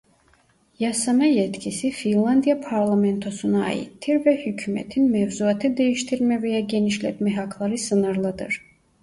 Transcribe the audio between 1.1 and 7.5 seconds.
yetkisi Finlandiya Parlamentosu'na aittir ve hükûmetin mevzuatı değiştirme veya genişletme